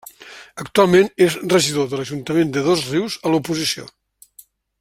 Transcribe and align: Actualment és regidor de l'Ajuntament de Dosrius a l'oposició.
Actualment 0.63 1.11
és 1.25 1.35
regidor 1.53 1.91
de 1.91 1.99
l'Ajuntament 2.01 2.57
de 2.57 2.67
Dosrius 2.71 3.19
a 3.29 3.35
l'oposició. 3.35 3.91